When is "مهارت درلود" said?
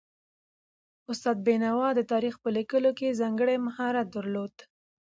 3.67-4.55